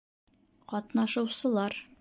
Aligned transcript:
Ҡатнашыусылар 0.73 1.81